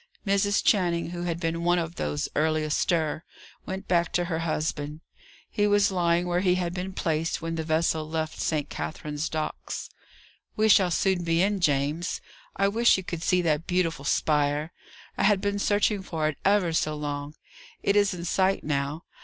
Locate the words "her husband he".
4.25-5.67